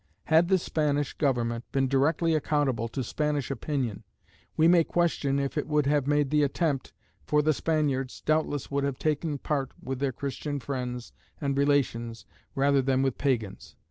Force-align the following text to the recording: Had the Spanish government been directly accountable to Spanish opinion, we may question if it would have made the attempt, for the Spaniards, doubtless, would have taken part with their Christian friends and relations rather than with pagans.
Had 0.23 0.47
the 0.47 0.57
Spanish 0.57 1.13
government 1.13 1.63
been 1.71 1.87
directly 1.87 2.33
accountable 2.33 2.87
to 2.87 3.03
Spanish 3.03 3.51
opinion, 3.51 4.03
we 4.57 4.67
may 4.67 4.83
question 4.83 5.37
if 5.37 5.59
it 5.59 5.67
would 5.67 5.85
have 5.85 6.07
made 6.07 6.31
the 6.31 6.41
attempt, 6.41 6.91
for 7.27 7.43
the 7.43 7.53
Spaniards, 7.53 8.19
doubtless, 8.21 8.71
would 8.71 8.83
have 8.83 8.97
taken 8.97 9.37
part 9.37 9.73
with 9.79 9.99
their 9.99 10.11
Christian 10.11 10.59
friends 10.59 11.13
and 11.39 11.55
relations 11.55 12.25
rather 12.55 12.81
than 12.81 13.03
with 13.03 13.19
pagans. 13.19 13.75